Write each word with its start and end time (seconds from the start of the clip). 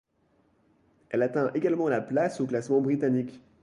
Elle 1.11 1.21
atteint 1.21 1.51
également 1.53 1.87
la 1.87 2.01
place 2.01 2.41
au 2.41 2.47
classement 2.47 2.81
britannique. 2.81 3.39